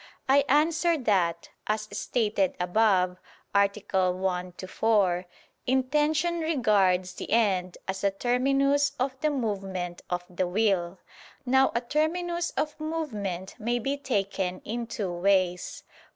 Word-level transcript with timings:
I 0.27 0.43
answer 0.49 0.97
that, 0.97 1.49
As 1.67 1.87
stated 1.91 2.55
above 2.59 3.19
(A. 3.53 3.69
1, 4.11 4.47
ad 4.59 4.67
4), 4.71 5.25
intention 5.67 6.39
regards 6.39 7.13
the 7.13 7.29
end 7.29 7.77
as 7.87 8.03
a 8.03 8.09
terminus 8.09 8.93
of 8.99 9.15
the 9.21 9.29
movement 9.29 10.01
of 10.09 10.23
the 10.27 10.47
will. 10.47 10.97
Now 11.45 11.71
a 11.75 11.81
terminus 11.81 12.49
of 12.57 12.79
movement 12.79 13.53
may 13.59 13.77
be 13.77 13.95
taken 13.95 14.61
in 14.61 14.87
two 14.87 15.13
ways. 15.13 15.83